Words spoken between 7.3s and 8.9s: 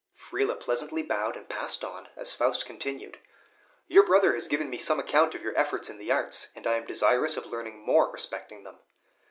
of learning more respecting them."